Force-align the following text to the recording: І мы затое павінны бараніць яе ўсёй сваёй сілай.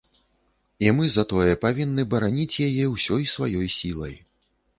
І 0.85 0.93
мы 0.99 1.09
затое 1.15 1.53
павінны 1.65 2.07
бараніць 2.15 2.59
яе 2.69 2.89
ўсёй 2.95 3.23
сваёй 3.37 3.67
сілай. 3.79 4.19